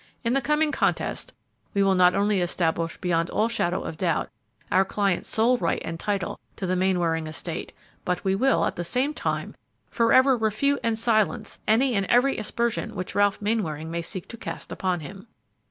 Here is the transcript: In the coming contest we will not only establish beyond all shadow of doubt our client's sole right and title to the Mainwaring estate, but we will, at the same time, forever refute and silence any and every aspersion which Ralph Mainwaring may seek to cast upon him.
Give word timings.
In 0.23 0.33
the 0.33 0.41
coming 0.41 0.71
contest 0.71 1.31
we 1.75 1.83
will 1.83 1.93
not 1.93 2.15
only 2.15 2.41
establish 2.41 2.97
beyond 2.97 3.29
all 3.29 3.47
shadow 3.47 3.83
of 3.83 3.97
doubt 3.99 4.31
our 4.71 4.83
client's 4.83 5.29
sole 5.29 5.59
right 5.59 5.79
and 5.85 5.99
title 5.99 6.39
to 6.55 6.65
the 6.65 6.75
Mainwaring 6.75 7.27
estate, 7.27 7.71
but 8.03 8.23
we 8.23 8.33
will, 8.33 8.65
at 8.65 8.77
the 8.77 8.83
same 8.83 9.13
time, 9.13 9.53
forever 9.91 10.35
refute 10.35 10.79
and 10.83 10.97
silence 10.97 11.59
any 11.67 11.93
and 11.93 12.07
every 12.07 12.39
aspersion 12.39 12.95
which 12.95 13.13
Ralph 13.13 13.43
Mainwaring 13.43 13.91
may 13.91 14.01
seek 14.01 14.27
to 14.29 14.37
cast 14.37 14.71
upon 14.71 15.01
him. 15.01 15.27